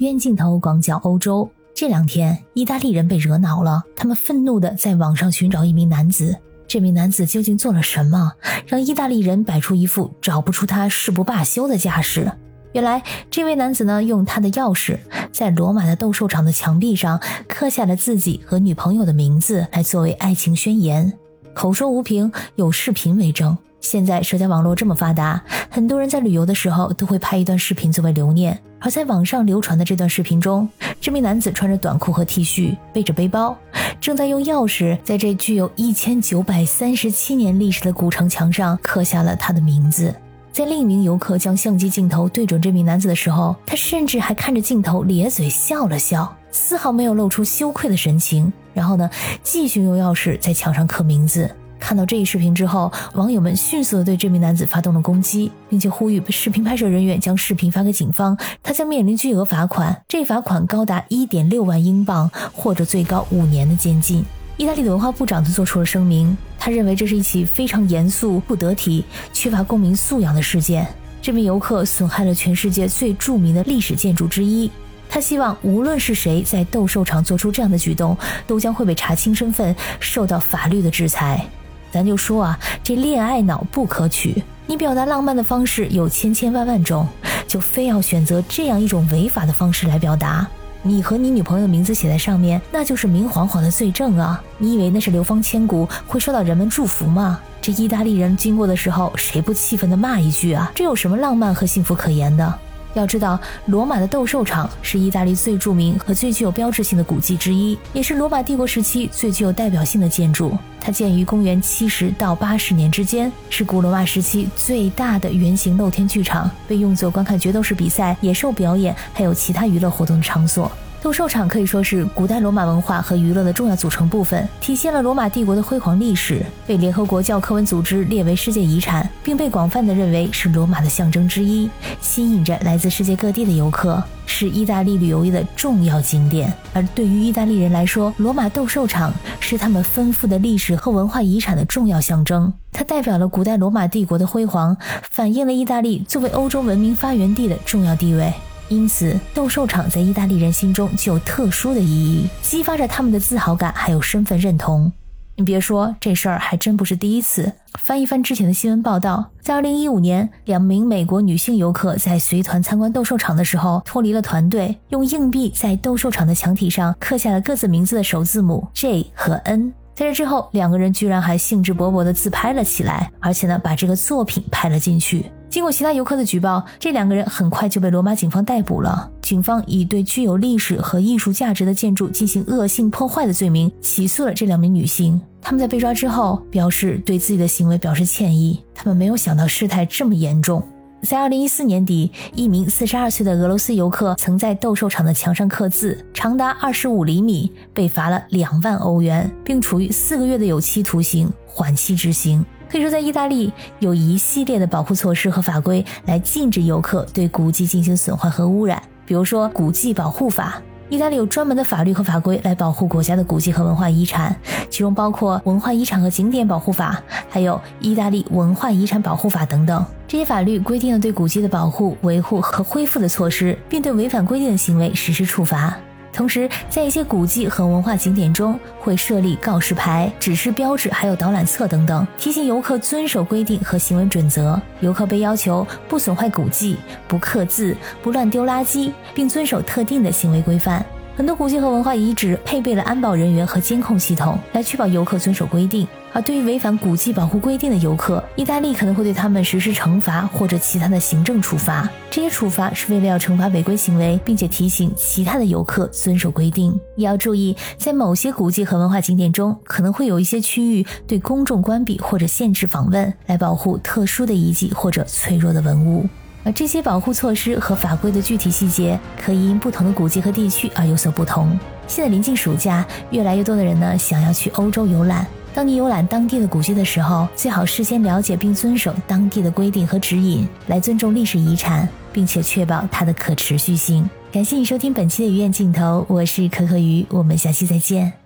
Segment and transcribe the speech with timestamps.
[0.00, 1.50] 冤镜头广角欧洲。
[1.74, 6.34] 这两天，意大利人被惹恼了，他们愤怒地在网上寻找一名男子。
[6.66, 8.32] 这名男子究竟做了什么，
[8.66, 12.32] 让意大利人摆出一副找不出他誓不罢休的架势？
[12.72, 14.98] 原来，这位男子呢，用他的钥匙
[15.30, 21.12] 在罗马的斗兽场的墙壁上刻下了自己和女朋友的名字，来作为爱情宣言。
[21.52, 23.54] 口说无凭，有视频为证。
[23.80, 28.58] 现在社交网络这么发达，很多人在旅游的时候都会拍一段视频作为留念。
[28.78, 30.68] 而在网上流传的这段视频中，
[31.00, 33.56] 这名男子穿着短裤和 T 恤，背着背包，
[34.00, 40.14] 正在用钥匙在这具有一千九百三十七年历史的古城墙上刻下了他的名字。
[40.52, 48.52] 在另一名游客将相机镜头对准这名男子的时候，他甚至还看着镜头咧嘴笑了笑，丝毫没有露出羞愧的神情。
[48.72, 49.10] 然后呢，
[49.42, 51.54] 继续用钥匙在墙上刻名字。
[51.80, 64.24] 看到这一视频之后，网友们迅速地对这名男子发动了攻击，并且呼吁视频拍摄人员将视频发给警方，他将面临巨额罚款，这罚款高达一点六万英镑，或者最高五年的监禁。
[64.56, 69.02] 意大利的文化部长则做出了声明，他认为这是一起非常严肃、不得体、
[69.32, 70.86] 缺乏公民素养的事件。
[71.22, 74.70] 这名游客损害了全世界最著名的历史建筑之一，
[75.08, 81.44] 他希望无论是谁在斗兽场做出这样的举动，都将会被查清身份，受到法律的制裁。
[81.92, 84.42] 咱就说啊，这恋爱脑不可取。
[84.66, 87.06] 你表达浪漫的方式有千千万万种，
[87.48, 90.46] 就非要选择这样一种违法的方式来表达。
[90.82, 94.42] 你和你女朋友的名字写在上面，那就是明晃晃的罪证啊！
[94.56, 97.38] 你以为那是流芳千古，会受到人们祝福吗？
[97.60, 100.72] 这意大利人经过的时候，谁不气愤的骂一句啊？
[100.74, 102.58] 这有什么浪漫和幸福可言的？
[102.94, 110.56] 要知道，罗马的斗兽场是意大利最著名和最具有标志性的古迹之一，也是罗马帝国时期最具有代表性的建筑。
[110.80, 120.70] 它建于公元七十到八十年之间，是古罗马时期最大的圆形露天剧场，被用作观看角斗士比赛、野兽表演还有其他娱乐活动的场所。
[121.02, 131.70] 斗兽场可以说是古代罗马文化和娱乐的重要组成部分，体现了罗马帝国的辉煌历史，被联合国教科文组织列为世界遗产，并被广泛的认为是罗马的象征之一，
[132.02, 136.52] 吸引着来自世界各地的游客，是意大利旅游业的重要景点。
[136.74, 139.10] 而对于意大利人来说，罗马斗兽场
[139.40, 144.76] 是他们丰富的历史和文化遗产的重要象征，它代表了古代罗马帝国的辉煌，
[145.10, 148.30] 反映了意大利作为欧洲文明发源地的重要地位。
[148.70, 154.90] 因此，斗兽场在意大利人心中具有特殊的意义，激发着他们的自豪感，还有身份认同。
[155.34, 157.52] 你别说，这事儿还真不是第一次。
[157.80, 169.72] 翻一翻之前的新闻报道，在2015年，两名美国女性游客在随团参观斗兽场的时候，脱离了团队，用硬币在斗兽场的墙体上刻下了各自名字的首字母 J 和 N。
[169.96, 175.26] 在这之后，两个人居然还兴致勃勃地自拍了起来，而且呢，把这个作品拍了进去。
[175.50, 179.10] 经过其他游客的举报，这两个人很快就被罗马警方逮捕了。
[179.20, 185.20] 警方以对具有历史和艺术价值的建筑进行恶性破坏的罪名起诉了这两名女性。
[185.42, 190.62] 他们在被抓之后表示对自己的行为表示歉意，他们没有想到事态这么严重。
[191.02, 202.44] 在二零一四年底，一名四十二岁的俄罗斯游客曾在斗兽场的墙上刻字，长达二十五厘米，被罚了两万欧元，并处以四个月的有期徒刑，缓期执行。
[202.70, 208.80] 可以说，在意大利有一系列的保护措施和法规来禁止游客对古迹进行损坏和污染。
[209.04, 210.62] 比如说《古迹保护法》，
[210.94, 214.36] 意大利有专门的法律和法规来保护国家的古迹和文化遗产，
[214.70, 219.84] 其中包括《文化遗产和景点保护法》，还有《意大利文化遗产保护法》等等。
[220.06, 225.76] 这些法律规定了对古迹的保护、维护和恢复的措施，并对违反规定的行为实施处罚。
[226.12, 234.60] 同时，在一些古迹和文化景点中，会设立告示牌、指示标志，还有导览册等等，提醒游客遵守规定和行为准则。
[234.80, 236.76] 游客被要求不损坏古迹、
[237.06, 240.84] 不刻字、不乱丢垃圾，并遵守特定的行为规范。
[241.16, 245.86] 很多古迹和文化遗址配备了安保人员和监控系统，来确保游客遵守规定。
[246.12, 251.88] 而对于违反古迹保护规定的游客，意大利可能会对他们实施惩罚或者其他的行政处罚。
[252.10, 256.72] 这些处罚是为了要惩罚违规行为，并且提醒其他的游客遵守规定。
[256.96, 266.08] 也要注意，在某些古迹和文化景点中，可能会有一些区域对公众关闭或者限制访问，来保护特殊的遗迹或者脆弱的文物。
[266.42, 271.58] 而这些保护措施和法规的具体细节，可以因不同的古迹和地区而有所不同。
[271.86, 275.26] 现在临近暑假，越来越多的人呢想要去欧洲游览。
[275.52, 284.08] 当你游览当地的古迹的时候，最好事先了解并遵守当地的规定和指引，来尊重历史遗产，并且确保它的可持续性。
[284.30, 288.19] 感谢你收听本期的鱼眼镜头，我是可可鱼，我们下期再见。